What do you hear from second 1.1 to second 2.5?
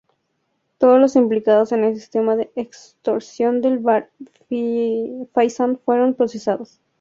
implicados en el sistema